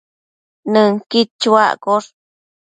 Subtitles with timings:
[0.71, 2.09] Nënquid chuaccosh